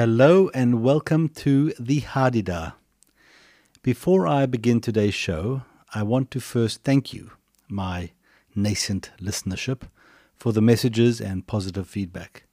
[0.00, 2.72] Hello and welcome to the Hadeda.
[3.82, 5.64] Before I begin today's show,
[5.94, 7.32] I want to first thank you,
[7.68, 8.12] my
[8.54, 9.82] nascent listenership,
[10.38, 12.44] for the messages and positive feedback.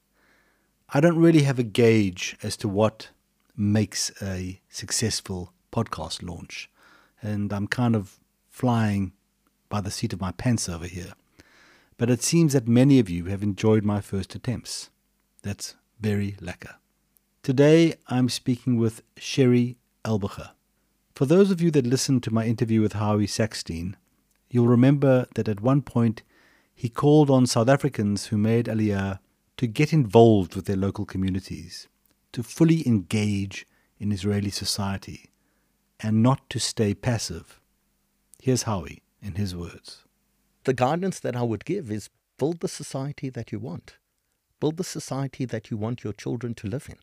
[0.89, 3.12] I don't really have a gauge as to what
[3.56, 6.70] makes a successful podcast launch,
[7.22, 8.20] and I'm kind of
[8.50, 9.14] flying
[9.70, 11.14] by the seat of my pants over here.
[11.96, 14.90] But it seems that many of you have enjoyed my first attempts.
[15.44, 16.76] That's very lekker.
[17.48, 20.50] Today I'm speaking with Cherie Albucher.
[21.16, 23.94] For those of you that listened to my interview with Howie Sackstein,
[24.50, 26.24] you'll remember that at one point
[26.76, 29.20] he called on South Africans who made Aliyah
[29.55, 31.88] to get involved with their local communities,
[32.34, 33.66] to fully engage
[33.98, 35.30] in Israeli society,
[36.02, 37.62] and not to stay passive.
[38.41, 40.04] Here's Howie in his words.
[40.66, 44.00] The guidance that I would give is build the society that you want.
[44.60, 46.98] Build the society that you want your children to live in.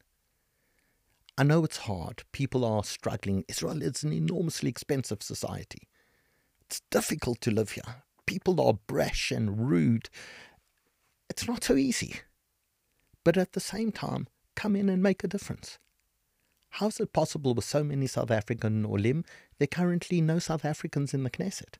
[1.37, 2.23] I know it's hard.
[2.33, 3.45] People are struggling.
[3.49, 5.89] Israel is an enormously expensive society.
[6.63, 8.03] It's difficult to live here.
[8.27, 10.09] People are brash and rude.
[11.29, 12.21] It's not so easy.
[13.25, 15.79] But at the same time, come in and make a difference.
[16.71, 19.25] How is it possible with so many South African Olim,
[19.59, 21.79] there are currently no South Africans in the Knesset?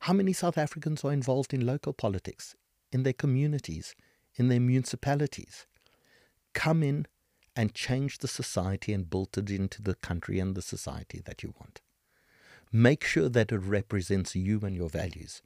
[0.00, 2.56] How many South Africans are involved in local politics,
[2.90, 3.94] in their communities,
[4.36, 5.66] in their municipalities?
[6.52, 7.06] Come in
[7.54, 11.54] and change the society and build it into the country and the society that you
[11.58, 11.80] want.
[12.72, 15.42] Make sure that it represents you and your values.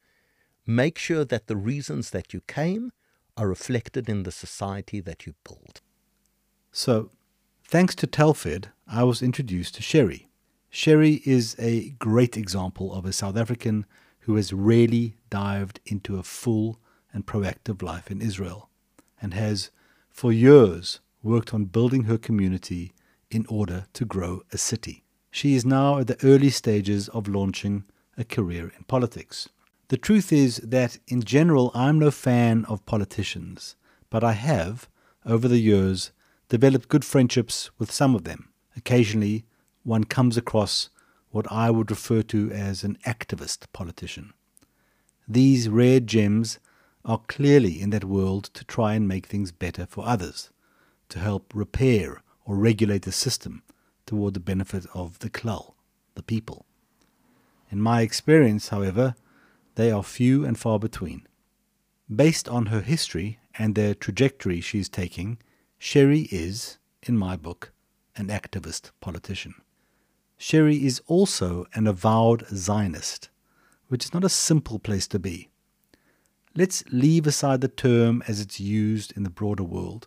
[0.66, 2.92] Make sure that the reasons that you came
[3.36, 5.80] are reflected in the society that you build.
[6.72, 7.10] So,
[7.66, 10.28] thanks to Telfed, I was introduced to Cherie.
[10.70, 13.86] Cherie is a great example of a South African
[14.20, 16.78] who has really dived into a full
[17.12, 18.68] and proactive life in Israel
[19.20, 19.70] and has,
[20.10, 22.94] for years, worked on building her community
[23.30, 25.04] in order to grow a city.
[25.30, 27.84] She is now at the early stages of launching
[28.16, 29.48] a career in politics.
[29.88, 33.76] The truth is that, in general, I'm no fan of politicians,
[34.08, 34.88] but I have,
[35.24, 36.12] over the years,
[36.48, 38.48] developed good friendships with some of them.
[38.76, 39.44] Occasionally,
[39.82, 40.90] one comes across
[41.30, 44.32] what I would refer to as an activist politician.
[45.28, 46.58] These rare gems
[47.04, 50.50] are clearly in that world to try and make things better for others,
[51.08, 53.62] to help repair or regulate the system
[54.06, 55.74] toward the benefit of the klal,
[56.14, 56.66] the people.
[57.70, 59.14] In my experience, however,
[59.74, 61.26] they are few and far between.
[62.14, 65.38] Based on her history and the trajectory she is taking,
[65.78, 67.72] Cherie is, in my book,
[68.16, 69.54] an activist politician.
[70.38, 73.28] Cherie is also an avowed Zionist,
[73.88, 75.48] which is not a simple place to be.
[76.54, 80.06] Let's leave aside the term as it's used in the broader world,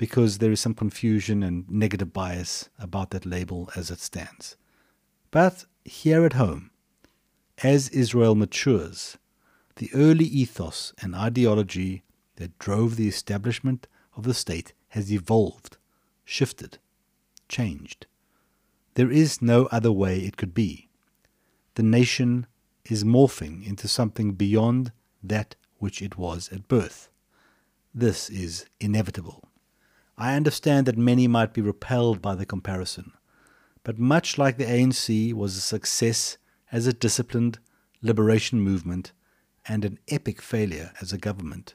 [0.00, 4.56] because there is some confusion and negative bias about that label as it stands.
[5.30, 6.70] But here at home,
[7.62, 9.18] as Israel matures,
[9.76, 12.02] the early ethos and ideology
[12.36, 15.76] that drove the establishment of the state has evolved,
[16.24, 16.78] shifted,
[17.46, 18.06] changed.
[18.94, 20.88] There is no other way it could be.
[21.74, 22.46] The nation
[22.86, 27.10] is morphing into something beyond that which it was at birth.
[27.92, 29.49] This is inevitable.
[30.20, 33.12] I understand that many might be repelled by the comparison,
[33.82, 36.36] but much like the ANC was a success
[36.70, 37.58] as a disciplined
[38.02, 39.12] liberation movement
[39.66, 41.74] and an epic failure as a government,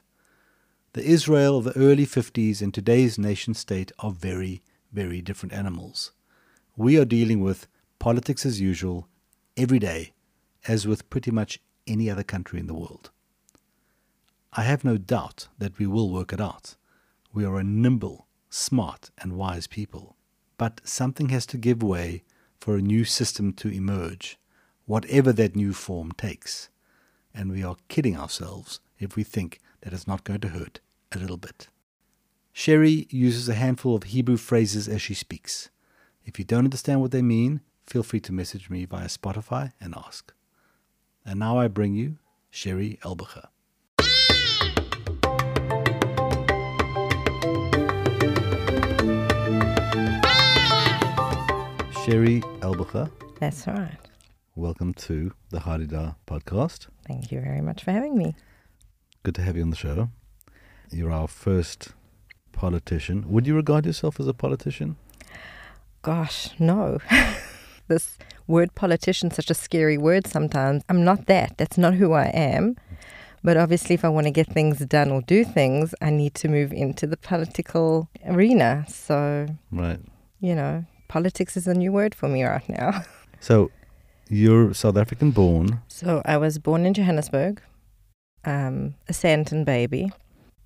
[0.92, 6.12] the Israel of the early 50s and today's nation state are very, very different animals
[6.76, 7.66] we are dealing with
[7.98, 9.08] politics as usual
[9.56, 10.12] every day,
[10.68, 13.10] as with pretty much any other country in the world.
[14.52, 16.76] I have no doubt that we will work it out.
[17.32, 18.25] We are a nimble,
[18.56, 20.16] smart, and wise people.
[20.58, 22.24] But something has to give way
[22.58, 24.38] for a new system to emerge,
[24.86, 26.68] whatever that new form takes.
[27.34, 30.80] And we are kidding ourselves if we think that it's not going to hurt
[31.12, 31.68] a little bit.
[32.52, 35.68] Cherie uses a handful of Hebrew phrases as she speaks.
[36.24, 39.94] If you don't understand what they mean, feel free to message me via Spotify and
[39.94, 40.32] ask.
[41.24, 42.16] And now I bring you
[42.50, 43.48] Cherie Albucher.
[52.06, 53.10] Cherie Albucher.
[53.40, 53.98] That's right.
[54.54, 56.86] Welcome to the Hadeda podcast.
[57.06, 58.36] Thank you very much for having me.
[59.24, 60.10] Good to have you on the show.
[60.92, 61.88] You're our first
[62.52, 63.28] politician.
[63.28, 64.96] Would you regard yourself as a politician?
[66.02, 66.98] gosh, no.
[67.88, 68.16] this
[68.46, 70.84] word politician such a scary word sometimes.
[70.88, 71.58] I'm not that.
[71.58, 72.76] That's not who I am.
[73.42, 76.48] But obviously, if I want to get things done or do things, I need to
[76.48, 78.84] move into the political arena.
[78.88, 79.98] So, Right.
[80.38, 83.04] you know, politics is a new word for me right now.
[83.38, 83.70] So
[84.28, 85.82] you're South African born.
[85.86, 87.60] So, I was born in Johannesburg,
[88.44, 90.10] um, a Sandton baby.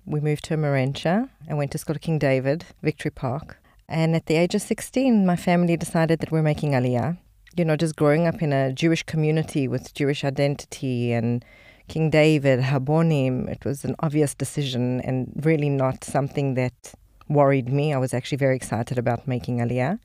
[0.05, 3.61] We moved to Marentia and went to school at King David, Victory Park.
[3.87, 7.17] And at the age of 16, my family decided that we're making Aliyah.
[7.57, 11.43] You know, just growing up in a Jewish community with Jewish identity and
[11.87, 16.93] King David, Habonim, it was an obvious decision and really not something that
[17.27, 17.93] worried me.
[17.93, 19.99] I was actually very excited about making Aliyah.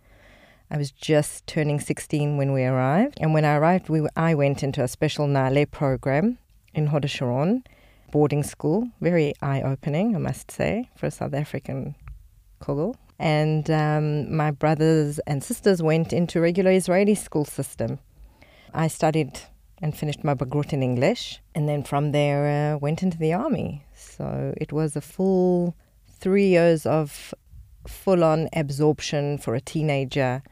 [0.71, 3.19] I was just turning 16 when we arrived.
[3.21, 6.39] And when I arrived, we, I went into a special Na'ale program
[6.75, 7.63] in Hod Sharon,
[8.11, 8.89] boarding school.
[9.01, 11.95] Very eye opening, I must say, for a South African
[12.61, 12.97] kugel.
[13.19, 18.01] And um, my brothers and sisters went into regular Israeli school system.
[18.75, 19.41] I studied
[19.81, 23.85] and finished my Bagrut in English, and then from there uh, went into the army.
[23.95, 25.77] So it was a full
[26.09, 27.35] three years of
[27.87, 30.43] full on absorption for a teenager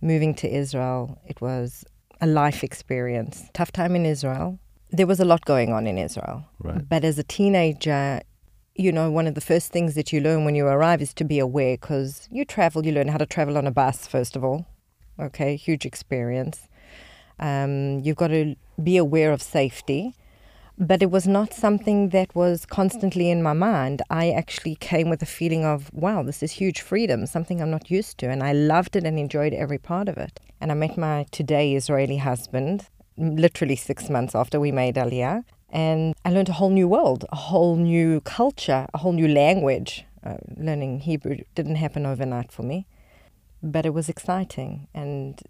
[0.00, 1.20] moving to Israel.
[1.26, 1.84] It was
[2.20, 3.44] a life experience.
[3.54, 4.58] Tough time in Israel.
[4.90, 6.44] There was a lot going on in Israel.
[6.58, 6.88] Right.
[6.88, 8.20] But as a teenager,
[8.74, 11.24] you know, one of the first things that you learn when you arrive is to
[11.24, 14.44] be aware because you travel, you learn how to travel on a bus, first of
[14.44, 14.66] all.
[15.18, 16.68] Okay, huge experience.
[17.38, 20.14] Um, you've got to be aware of safety.
[20.82, 24.00] But it was not something that was constantly in my mind.
[24.08, 27.90] I actually came with a feeling of, wow, this is huge freedom, something I'm not
[27.90, 28.30] used to.
[28.30, 30.40] And I loved it and enjoyed every part of it.
[30.58, 32.88] And I met my today Israeli husband
[33.18, 35.44] literally six months after we made Aliyah.
[35.68, 40.06] And I learned a whole new world, a whole new culture, a whole new language.
[40.24, 42.86] Uh, learning Hebrew didn't happen overnight for me,
[43.62, 44.88] but it was exciting.
[44.94, 45.42] And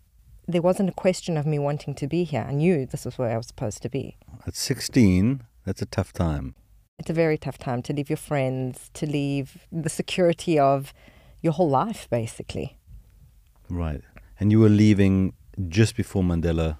[0.52, 2.44] there wasn't a question of me wanting to be here.
[2.48, 4.16] I knew this was where I was supposed to be.
[4.46, 6.54] At 16, that's a tough time.
[6.98, 10.92] It's a very tough time to leave your friends, to leave the security of
[11.40, 12.78] your whole life, basically.
[13.68, 14.02] Right.
[14.38, 15.32] And you were leaving
[15.68, 16.78] just before Mandela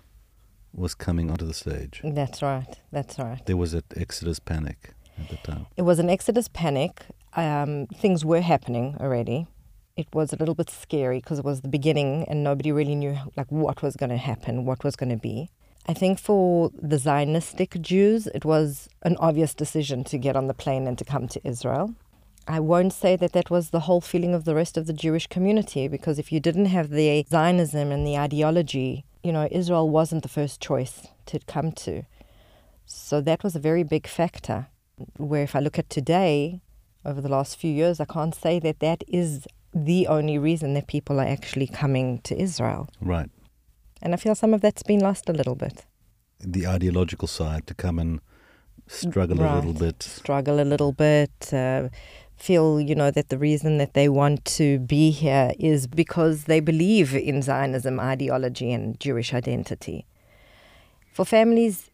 [0.72, 2.00] was coming onto the stage.
[2.04, 2.80] That's right.
[2.92, 3.44] That's right.
[3.46, 5.66] There was an Exodus panic at the time.
[5.76, 7.02] It was an exodus panic.
[7.34, 9.46] Um, things were happening already.
[9.96, 13.18] It was a little bit scary because it was the beginning and nobody really knew
[13.36, 15.50] like what was going to happen, what was going to be.
[15.86, 20.54] I think for the Zionistic Jews, it was an obvious decision to get on the
[20.54, 21.94] plane and to come to Israel.
[22.46, 25.26] I won't say that that was the whole feeling of the rest of the Jewish
[25.26, 30.22] community because if you didn't have the Zionism and the ideology, you know, Israel wasn't
[30.22, 32.02] the first choice to come to.
[32.86, 34.68] So that was a very big factor.
[35.16, 36.60] Where if I look at today,
[37.04, 40.86] over the last few years, I can't say that that is the only reason that
[40.86, 42.88] people are actually coming to Israel.
[43.00, 43.30] Right.
[44.02, 45.84] And I feel some of that's been lost a little bit.
[46.40, 48.20] The ideological side to come and
[48.86, 50.02] struggle a little bit.
[50.02, 51.88] Struggle a little bit, uh,
[52.36, 56.60] feel, you know, that the reason that they want to be here is because they
[56.60, 60.06] believe in Zionism ideology and Jewish identity.
[61.12, 61.90] For families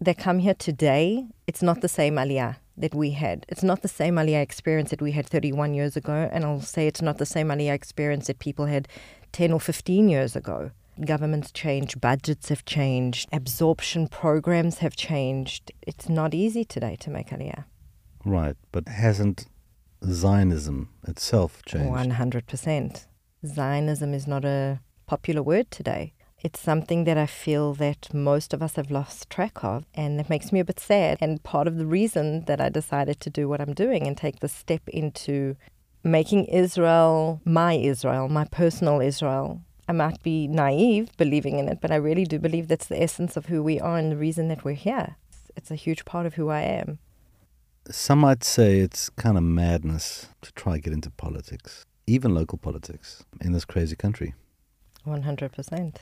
[0.00, 3.46] that come here today, it's not the same aliyah that we had.
[3.48, 6.86] It's not the same aliyah experience that we had 31 years ago, and I'll say
[6.86, 8.88] it's not the same aliyah experience that people had
[9.32, 10.70] 10 or 15 years ago.
[11.04, 15.72] Governments change, budgets have changed, absorption programs have changed.
[15.82, 17.64] It's not easy today to make aliyah.
[18.24, 18.56] Right.
[18.70, 19.46] But hasn't
[20.04, 21.90] Zionism itself changed?
[21.90, 23.06] 100%.
[23.46, 26.12] Zionism is not a popular word today.
[26.42, 30.30] It's something that I feel that most of us have lost track of, and that
[30.30, 31.18] makes me a bit sad.
[31.20, 34.40] And part of the reason that I decided to do what I'm doing and take
[34.40, 35.56] the step into
[36.02, 39.60] making Israel my Israel, my personal Israel.
[39.86, 43.36] I might be naive believing in it, but I really do believe that's the essence
[43.36, 45.16] of who we are and the reason that we're here.
[45.28, 47.00] It's, it's a huge part of who I am.
[47.90, 52.56] Some might say it's kind of madness to try to get into politics, even local
[52.56, 54.34] politics, in this crazy country.
[55.06, 55.96] 100%.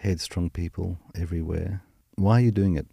[0.00, 1.82] Headstrong people everywhere.
[2.14, 2.86] Why are you doing it?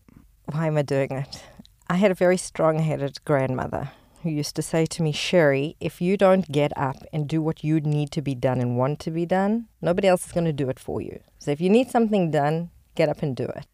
[0.52, 1.42] Why am I doing it?
[1.90, 3.92] I had a very strong headed grandmother
[4.24, 7.64] who used to say to me, Cherie, if you don't get up and do what
[7.64, 10.52] you need to be done and want to be done, nobody else is going to
[10.52, 11.22] do it for you.
[11.40, 13.66] So if you need something done, get up and do it.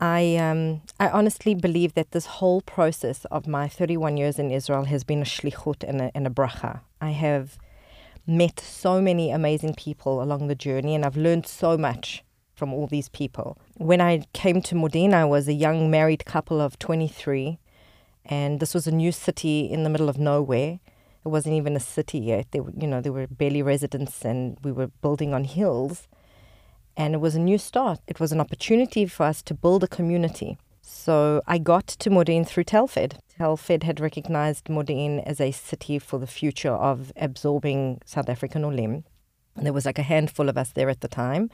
[0.00, 4.86] I, um, I honestly believe that this whole process of my 31 years in Israel
[4.86, 6.80] has been a shlichut and a, and a bracha.
[7.00, 7.56] I have
[8.26, 12.24] met so many amazing people along the journey and I've learned so much
[12.60, 13.56] from all these people.
[13.78, 17.58] When I came to Modi'in, I was a young married couple of 23,
[18.26, 20.78] and this was a new city in the middle of nowhere.
[21.24, 22.48] It wasn't even a city yet.
[22.50, 26.06] There, you know, there were barely residents, and we were building on hills.
[26.98, 28.00] And it was a new start.
[28.06, 30.58] It was an opportunity for us to build a community.
[30.82, 33.14] So I got to Modi'in through Telfed.
[33.38, 39.04] Telfed had recognized Modi'in as a city for the future of absorbing South African Olim.
[39.56, 41.50] And there was like a handful of us there at the time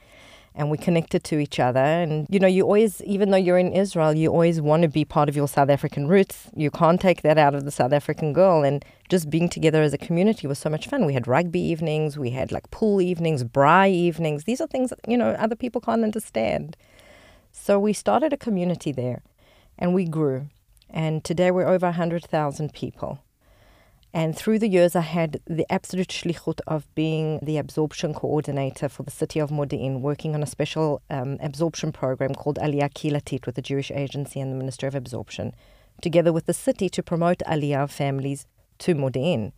[0.57, 1.79] and we connected to each other.
[1.79, 5.05] And, you know, you always, even though you're in Israel, you always want to be
[5.05, 6.49] part of your South African roots.
[6.57, 8.65] You can't take that out of the South African girl.
[8.65, 11.05] And just being together as a community was so much fun.
[11.05, 14.45] We had rugby evenings, we had like pool evenings, braai evenings.
[14.45, 16.77] These are things, that, you know, other people can't understand.
[17.53, 19.23] So we started a community there
[19.79, 20.49] and we grew.
[20.89, 23.21] And today we're over 100,000 people.
[24.17, 29.03] And through the years, I had the absolute shlichut of being the absorption coordinator for
[29.03, 33.57] the city of Modi'in, working on a special um, absorption program called Aliyah Kilatit with
[33.57, 35.53] the Jewish Agency and the Ministry of Absorption,
[36.01, 38.47] together with the city to promote Aliyah families
[38.79, 39.53] to Modi'in.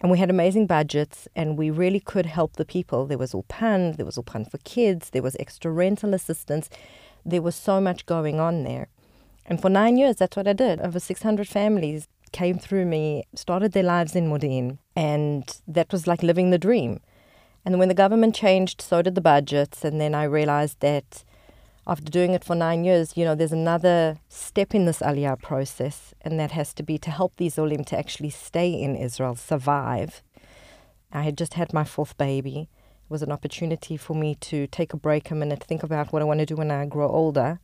[0.00, 3.04] And we had amazing budgets, and we really could help the people.
[3.04, 6.70] There was Ulpan, there was Ulpan for kids, there was extra rental assistance.
[7.22, 8.88] There was so much going on there.
[9.44, 10.80] And for nine years, that's what I did.
[10.80, 16.22] Over 600 families came through me, started their lives in Modi'in, and that was like
[16.22, 17.00] living the dream.
[17.64, 19.84] And when the government changed, so did the budgets.
[19.84, 21.24] And then I realized that
[21.86, 26.12] after doing it for nine years, you know, there's another step in this Aliyah process,
[26.22, 30.22] and that has to be to help these Olim to actually stay in Israel, survive.
[31.12, 32.68] I had just had my fourth baby.
[33.04, 36.20] It was an opportunity for me to take a break a minute, think about what
[36.20, 37.60] I want to do when I grow older.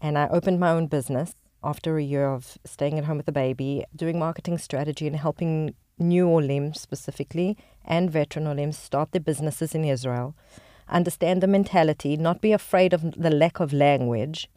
[0.00, 3.32] And I opened my own business after a year of staying at home with the
[3.32, 9.74] baby, doing marketing strategy and helping new Olim specifically and veteran Olim start their businesses
[9.74, 10.36] in Israel,
[10.88, 14.48] understand the mentality, not be afraid of the lack of language.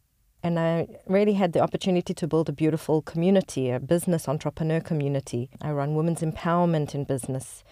[0.43, 5.49] And I really had the opportunity to build a beautiful community, a business entrepreneur community.
[5.61, 7.63] I run women's empowerment in business,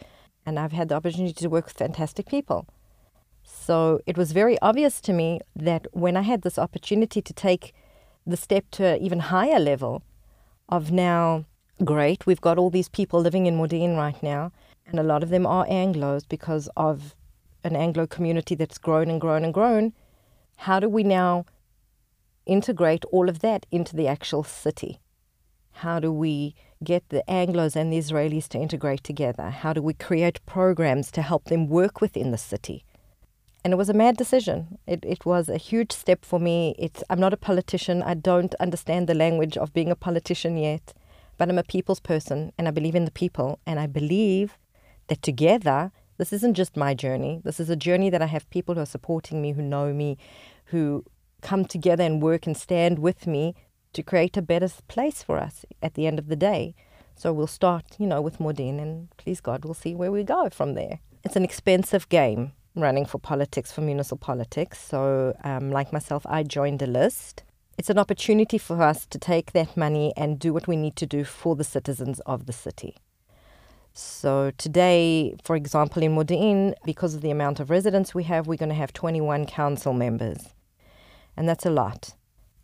[0.45, 2.67] and I've had the opportunity to work with fantastic people.
[3.43, 7.73] So it was very obvious to me that when I had this opportunity to take
[8.25, 10.03] the step to an even higher level
[10.67, 11.45] of now,
[11.83, 14.51] great, we've got all these people living in Modi'in right now,
[14.85, 17.15] and a lot of them are Anglos because of
[17.63, 19.93] an Anglo community that's grown and grown and grown.
[20.57, 21.45] How do we now
[22.45, 24.99] integrate all of that into the actual city?
[25.71, 29.49] How do we get the Anglos and the Israelis to integrate together?
[29.49, 32.83] How do we create programs to help them work within the city?
[33.69, 34.79] And it was a mad decision.
[34.87, 36.73] It, it was a huge step for me.
[36.79, 38.01] It's, I'm not a politician.
[38.01, 40.91] I don't understand the language of being a politician yet,
[41.37, 43.59] but I'm a people's person and I believe in the people.
[43.67, 44.57] And I believe
[45.05, 47.41] that together, this isn't just my journey.
[47.43, 50.17] This is a journey that I have people who are supporting me, who know me,
[50.65, 51.05] who
[51.41, 53.53] come together and work and stand with me
[53.93, 56.73] to create a better place for us at the end of the day.
[57.15, 60.49] So we'll start, you know, with Modi'in and please God, we'll see where we go
[60.49, 61.01] from there.
[61.23, 64.79] It's an expensive game running for politics, for municipal politics.
[64.79, 67.43] So, um, like myself, I joined a list.
[67.77, 71.05] It's an opportunity for us to take that money and do what we need to
[71.05, 72.97] do for the citizens of the city.
[73.93, 78.57] So, today, for example, in Modi'in, because of the amount of residents we have, we're
[78.57, 80.53] going to have 21 council members.
[81.35, 82.15] And that's a lot.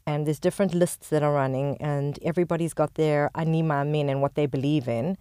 [0.06, 4.36] And there's different lists that are running, and everybody's got their ani ma'amin and what
[4.36, 5.18] they believe in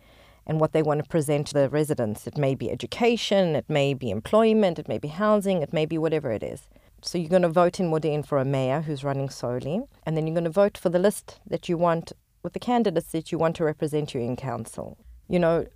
[0.47, 2.27] and what they want to present to the residents.
[2.27, 5.99] It may be education, it may be employment, it may be housing, it may be
[5.99, 6.69] whatever it is.
[7.03, 10.27] So you're going to vote in Modi'in for a mayor who's running solely, and then
[10.27, 13.39] you're going to vote for the list that you want with the candidates that you
[13.39, 14.99] want to represent you in council.
[15.29, 15.67] You know,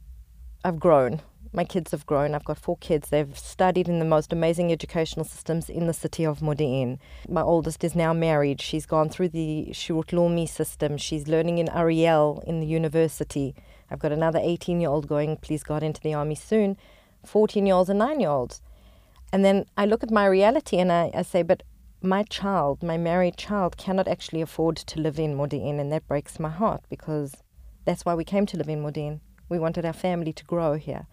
[0.64, 1.20] I've grown.
[1.52, 2.34] My kids have grown.
[2.34, 3.08] I've got four kids.
[3.08, 6.98] They've studied in the most amazing educational systems in the city of Modi'in.
[7.28, 8.60] My oldest is now married.
[8.60, 10.98] She's gone through the Shirut Leumi system.
[10.98, 13.54] She's learning in Ariel in the university.
[13.90, 16.76] I've got another 18 year old going, please God, into the army soon,
[17.24, 18.60] 14 year olds and 9 year olds.
[19.32, 21.62] And then I look at my reality and I, I say, but
[22.00, 26.38] my child, my married child, cannot actually afford to live in Modi'in, and that breaks
[26.38, 27.34] my heart because
[27.84, 29.20] that's why we came to live in Modi'in.
[29.48, 31.06] We wanted our family to grow here.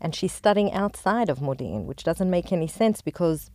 [0.00, 3.50] And she's studying outside of Modi'in, which doesn't make any sense because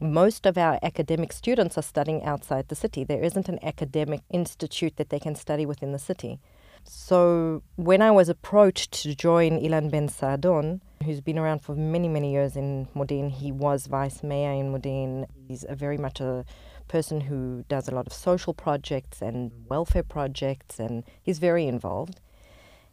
[0.00, 3.04] most of our academic students are studying outside the city.
[3.04, 6.40] There isn't an academic institute that they can study within the city.
[6.84, 12.08] So when I was approached to join Ilan Ben Saadon, who's been around for many,
[12.08, 15.26] many years in Modi'in, he was vice mayor in Modi'in.
[15.48, 16.44] He's a very much a
[16.86, 22.20] person who does a lot of social projects and welfare projects, and he's very involved.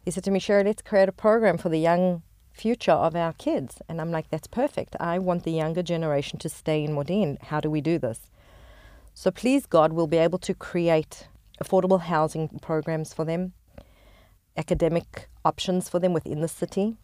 [0.04, 2.22] He said to me, Cherie, let's create a program for the young
[2.52, 3.80] future of our kids.
[3.88, 4.96] And I'm like, that's perfect.
[5.00, 7.42] I want the younger generation to stay in Modi'in.
[7.42, 8.30] How do we do this?
[9.14, 11.28] So please God, we'll be able to create
[11.62, 13.52] affordable housing programs for them,
[14.56, 16.96] academic options for them within the city.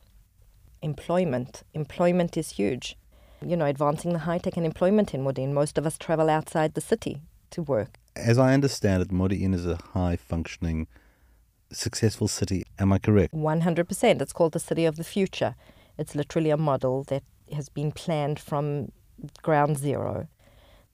[0.82, 1.62] Employment.
[1.74, 2.96] Employment is huge.
[3.44, 5.52] You know, advancing the high tech and employment in Modi'in.
[5.52, 7.98] Most of us travel outside the city to work.
[8.16, 10.88] As I understand it, Modi'in is a high functioning,
[11.72, 12.64] successful city.
[12.78, 13.32] Am I correct?
[13.34, 14.20] 100%.
[14.20, 15.54] It's called the city of the future.
[15.96, 18.92] It's literally a model that has been planned from
[19.42, 20.28] ground zero.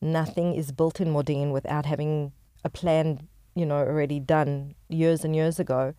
[0.00, 2.32] Nothing is built in Modi'in without having
[2.62, 5.94] a plan, you know, already done years and years ago.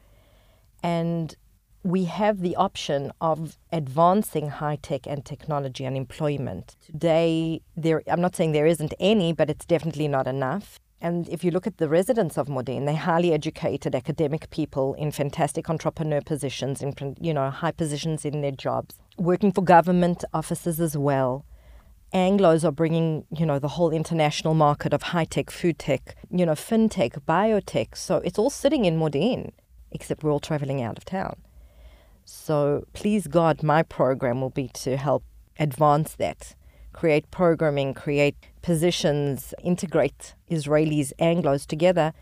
[0.86, 1.36] And
[1.82, 6.76] we have the option of advancing high tech and technology and employment.
[6.86, 10.80] Today, there, I'm not saying there isn't any, but it's definitely not enough.
[11.02, 15.10] And if you look at the residents of Modi'in, they're highly educated academic people in
[15.10, 20.80] fantastic entrepreneur positions, in you know high positions in their jobs, working for government offices
[20.80, 21.46] as well.
[22.14, 26.46] Anglos are bringing, you know, the whole international market of high tech, food tech, you
[26.46, 27.98] know, fintech, biotech.
[27.98, 29.52] So it's all sitting in Modi'in,
[29.96, 31.38] except we're all traveling out of town.
[32.26, 35.24] So please God, my program will be to help
[35.60, 36.56] advance that,
[36.94, 42.14] create programming, create positions, integrate Israelis, Anglos together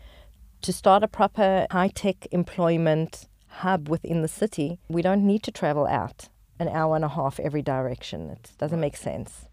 [0.62, 4.78] to start a proper high tech employment hub within the city.
[4.88, 6.28] We don't need to travel out
[6.58, 8.30] an hour and a half every direction.
[8.30, 9.46] It doesn't make sense.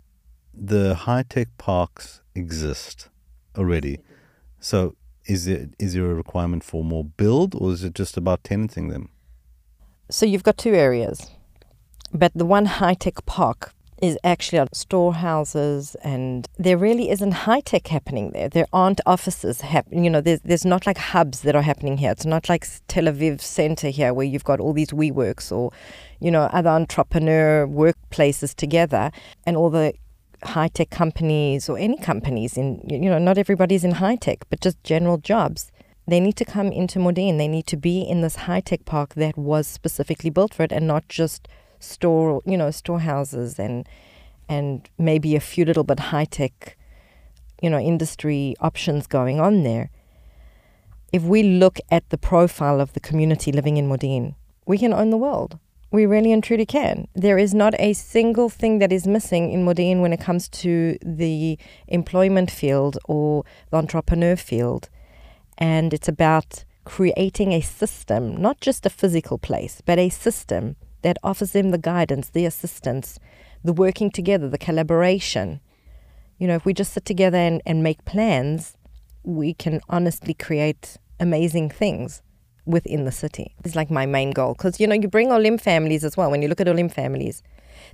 [0.54, 3.10] The high tech parks exist
[3.58, 4.00] already.
[4.60, 8.44] So is there, is there a requirement for more build or is it just about
[8.44, 9.10] tenanting them?
[10.10, 11.32] So you've got two areas,
[12.14, 17.60] but the one high tech park is actually on storehouses, and there really isn't high
[17.60, 18.50] tech happening there.
[18.50, 20.04] There aren't offices happening.
[20.04, 22.12] You know, there's there's not like hubs that are happening here.
[22.12, 25.72] It's not like Tel Aviv Center here where you've got all these WeWorks or,
[26.20, 29.12] you know, other entrepreneur workplaces together,
[29.46, 29.94] and all the
[30.44, 34.62] high tech companies or any companies in you know not everybody's in high tech, but
[34.62, 35.72] just general jobs.
[36.08, 37.38] They need to come into Modi'in.
[37.38, 40.72] They need to be in this high tech park that was specifically built for it
[40.72, 41.48] and not just
[41.80, 43.88] store, you know, storehouses and
[44.50, 46.78] and maybe a few little bit high tech,
[47.62, 49.90] you know, industry options going on there.
[51.14, 55.10] If we look at the profile of the community living in Modi'in, we can own
[55.10, 55.60] the world.
[55.92, 57.10] We really and truly can.
[57.14, 60.98] There is not a single thing that is missing in Modi'in when it comes to
[61.04, 64.90] the employment field or the entrepreneur field
[65.58, 71.18] and it's about creating a system, not just a physical place, but a system that
[71.24, 73.20] offers them the guidance, the assistance,
[73.64, 75.62] the working together, the collaboration.
[76.40, 78.76] You know, if we just sit together and, and make plans,
[79.24, 82.24] we can honestly create amazing things
[82.72, 83.56] within the city.
[83.64, 86.32] It's like my main goal because, you know, you bring Olim families as well.
[86.32, 87.44] When you look at Olim families,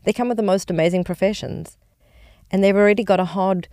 [0.03, 1.77] they come with the most amazing professions
[2.51, 3.67] and they've already got a hard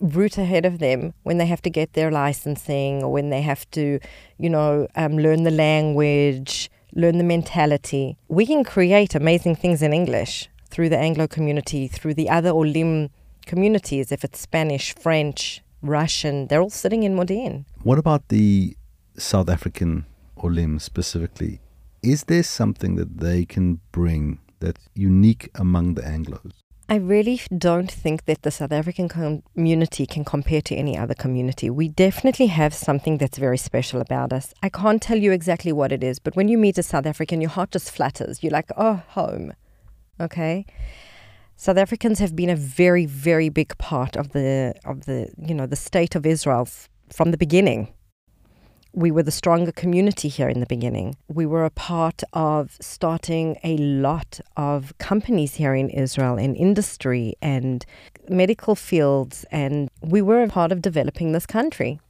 [0.00, 3.68] route ahead of them when they have to get their licensing or when they have
[3.72, 3.98] to,
[4.38, 8.16] you know, um, learn the language, learn the mentality.
[8.28, 13.10] We can create amazing things in English through the Anglo community, through the other Olim
[13.46, 17.64] communities, if it's Spanish, French, Russian, they're all sitting in Modi'in.
[17.82, 18.76] What about the
[19.16, 20.06] South African
[20.44, 21.60] Olim specifically?
[22.02, 26.52] Is there something that they can bring that's unique among the Anglos?
[26.90, 31.68] I really don't think that the South African community can compare to any other community.
[31.68, 34.54] We definitely have something that's very special about us.
[34.62, 37.42] I can't tell you exactly what it is, but when you meet a South African,
[37.42, 38.42] your heart just flutters.
[38.42, 39.52] You're like, oh, home.
[40.18, 40.64] Okay?
[41.56, 45.66] South Africans have been a very, very big part of the of the you know
[45.66, 46.68] the state of Israel
[47.10, 47.92] from the beginning
[48.98, 51.16] we were the stronger community here in the beginning.
[51.28, 57.36] We were a part of starting a lot of companies here in Israel in industry
[57.40, 57.86] and
[58.28, 62.00] medical fields, and we were a part of developing this country.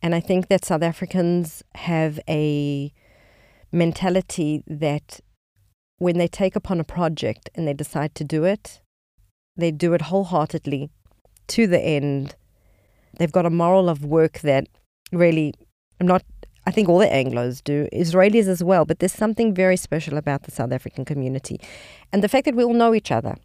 [0.00, 2.90] And I think that South Africans have a
[3.70, 5.20] mentality that
[5.98, 8.80] when they take upon a project and they decide to do it,
[9.54, 10.88] they do it wholeheartedly
[11.48, 12.36] to the end.
[13.18, 14.66] They've got a moral of work that
[15.12, 15.52] really
[16.00, 16.24] I'm not,
[16.66, 20.44] I think all the Anglos do, Israelis as well, but there's something very special about
[20.44, 21.60] the South African community.
[22.10, 23.36] And the fact that we all know each other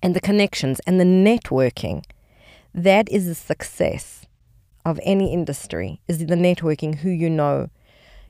[0.00, 2.04] and the connections and the networking,
[2.72, 4.26] that is the success
[4.84, 7.68] of any industry, is the networking, who you know.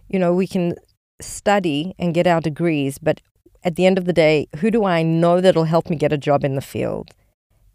[0.08, 0.74] You know, we can
[1.20, 3.20] study and get our degrees, but
[3.62, 6.16] at the end of the day, who do I know that'll help me get a
[6.16, 7.10] job in the field?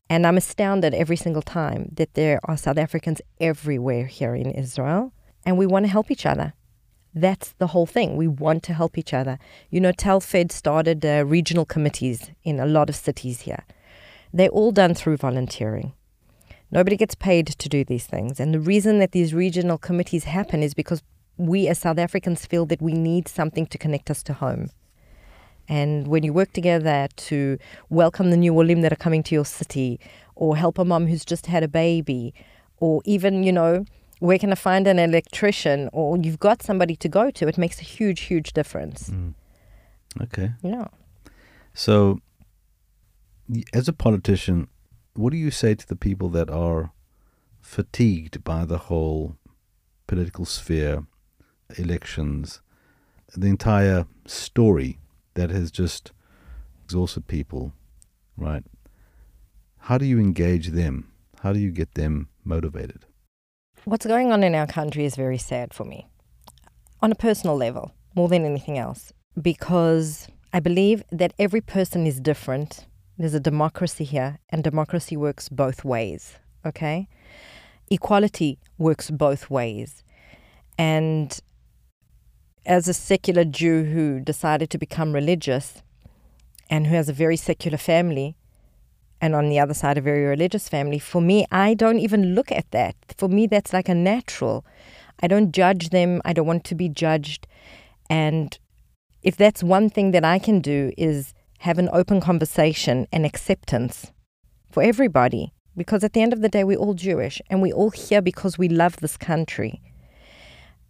[0.09, 5.13] And I'm astounded every single time that there are South Africans everywhere here in Israel
[5.45, 6.53] and we want to help each other.
[7.13, 8.17] That's the whole thing.
[8.17, 9.37] We want to help each other.
[9.69, 13.65] You know, Telfed started uh, regional committees in a lot of cities here.
[14.33, 15.93] They're all done through volunteering.
[16.71, 18.39] Nobody gets paid to do these things.
[18.39, 21.03] And the reason that these regional committees happen is because
[21.37, 24.71] we as South Africans feel that we need something to connect us to home.
[25.69, 27.57] And when you work together to
[27.89, 29.99] welcome the new Olim that are coming to your city,
[30.35, 32.33] or help a mom who's just had a baby,
[32.77, 33.85] or even, you know,
[34.23, 37.81] where can I find an electrician or you've got somebody to go to, it makes
[37.81, 39.09] a huge, huge difference.
[39.09, 39.33] Mm.
[40.21, 40.51] Okay.
[40.61, 40.87] Yeah.
[41.73, 42.21] So,
[43.73, 44.69] as a politician,
[45.13, 46.93] what do you say to the people that are
[47.59, 49.35] fatigued by the whole
[50.07, 51.05] political sphere,
[51.77, 52.61] elections,
[53.35, 54.99] the entire story
[55.33, 56.13] that has just
[56.85, 57.73] exhausted people,
[58.37, 58.63] right?
[59.79, 61.11] How do you engage them?
[61.41, 63.05] How do you get them motivated?
[63.85, 66.07] What's going on in our country is very sad for me
[67.01, 72.21] on a personal level, more than anything else, because I believe that every person is
[72.21, 72.85] different.
[73.17, 77.09] There's a democracy here, and democracy works both ways, okay?
[77.89, 80.01] Equality works both ways.
[80.77, 81.37] And
[82.65, 85.83] as a secular Jew who decided to become religious
[86.69, 88.37] and who has a very secular family,
[89.23, 92.51] and on the other side, a very religious family, for me, I don't even look
[92.51, 92.93] at that.
[93.17, 94.65] For me, that's like a natural.
[95.21, 96.21] I don't judge them.
[96.25, 97.47] I don't want to be judged.
[98.09, 98.59] And
[99.21, 104.11] if that's one thing that I can do is have an open conversation and acceptance
[104.69, 105.53] for everybody.
[105.77, 108.57] Because at the end of the day, we're all Jewish and we're all here because
[108.57, 109.81] we love this country.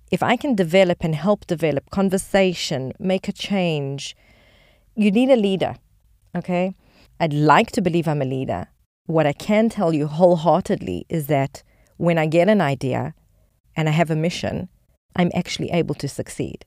[0.10, 4.18] If I can develop and help develop conversation, make a change,
[4.96, 5.76] you need a leader,
[6.36, 6.74] okay?
[7.20, 8.68] I'd like to believe I'm a leader.
[9.06, 11.64] What I can tell you wholeheartedly is that
[11.98, 13.14] when I get an idea
[13.76, 14.70] and I have a mission,
[15.16, 16.66] I'm actually able to succeed.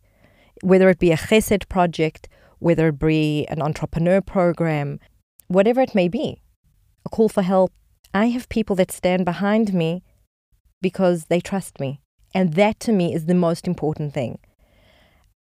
[0.62, 2.28] Whether it be a chesed project,
[2.59, 5.00] whether it be an entrepreneur program,
[5.48, 6.40] whatever it may be,
[7.04, 7.72] a call for help,
[8.14, 10.02] I have people that stand behind me
[10.80, 12.00] because they trust me.
[12.35, 14.38] And that to me is the most important thing.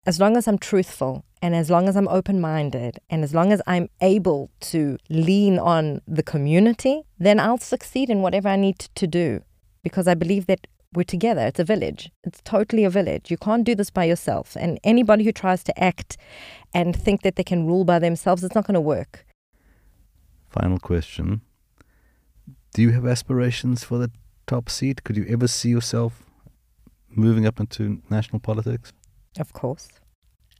[0.06, 3.52] As long as I'm truthful and as long as I'm open minded and as long
[3.52, 8.78] as I'm able to lean on the community, then I'll succeed in whatever I need
[8.78, 9.42] to do
[9.82, 11.42] because I believe that we're together.
[11.42, 12.10] It's a village.
[12.24, 13.30] It's totally a village.
[13.30, 14.56] You can't do this by yourself.
[14.58, 16.16] And anybody who tries to act
[16.72, 19.26] and think that they can rule by themselves, it's not going to work.
[20.48, 21.42] Final question.
[22.72, 24.10] Do you have aspirations for the
[24.46, 25.04] top seat?
[25.04, 26.22] Could you ever see yourself
[27.10, 28.92] moving up into national politics?
[29.38, 29.88] Of course.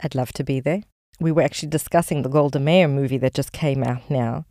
[0.00, 0.82] I'd love to be there.
[1.20, 4.44] We were actually discussing the Golda Meir movie that just came out now.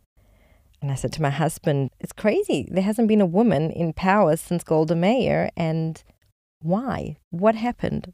[0.82, 2.68] And I said to my husband, it's crazy.
[2.70, 5.50] There hasn't been a woman in power since Golda Meir.
[5.56, 6.02] And
[6.60, 7.16] why?
[7.30, 8.12] What happened?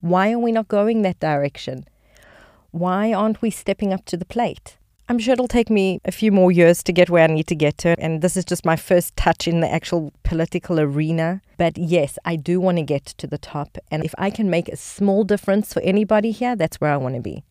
[0.00, 1.86] Why are we not going that direction?
[2.70, 4.76] Why aren't we stepping up to the plate?
[5.08, 7.54] I'm sure it'll take me a few more years to get where I need to
[7.54, 7.94] get to.
[7.98, 11.42] And this is just my first touch in the actual political arena.
[11.58, 13.76] But yes, I do want to get to the top.
[13.90, 17.16] And if I can make a small difference for anybody here, that's where I want
[17.16, 17.44] to be.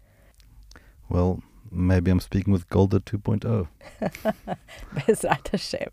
[1.10, 3.68] Well, maybe I'm speaking with Golda 2.0.
[4.96, 5.90] Bezrat Hashem.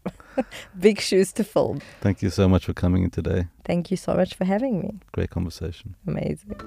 [0.78, 1.78] Big shoes to fill.
[2.00, 3.48] Thank you so much for coming in today.
[3.66, 4.98] Thank you so much for having me.
[5.12, 5.94] Great conversation.
[6.06, 6.58] Amazing.